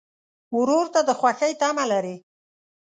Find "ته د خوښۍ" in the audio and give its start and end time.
0.93-1.53